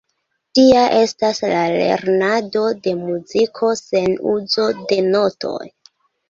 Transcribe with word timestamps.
Tia 0.59 0.85
estas 0.99 1.41
la 1.51 1.59
lernado 1.73 2.63
de 2.87 2.95
muziko 3.03 3.71
sen 3.83 4.17
uzo 4.33 4.67
de 4.93 4.99
notoj. 5.13 5.63